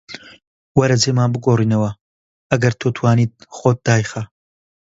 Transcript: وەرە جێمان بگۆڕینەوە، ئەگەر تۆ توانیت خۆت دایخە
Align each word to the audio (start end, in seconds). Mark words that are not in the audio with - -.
وەرە 0.77 0.95
جێمان 1.03 1.29
بگۆڕینەوە، 1.33 1.91
ئەگەر 2.51 2.73
تۆ 2.79 2.87
توانیت 2.97 3.33
خۆت 3.55 3.77
دایخە 3.85 4.23